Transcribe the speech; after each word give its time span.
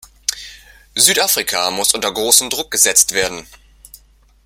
Südafrika 0.95 1.69
muss 1.69 1.93
unter 1.93 2.11
großen 2.11 2.49
Druck 2.49 2.71
gesetzt 2.71 3.11
werden. 3.11 3.45